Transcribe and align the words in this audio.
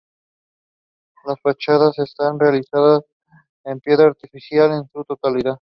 Las 1.25 1.39
fachadas 1.41 1.99
están 1.99 2.39
realizadas 2.39 3.03
en 3.65 3.79
piedra 3.79 4.07
artificial 4.07 4.71
en 4.71 4.89
su 4.91 5.03
totalidad. 5.03 5.57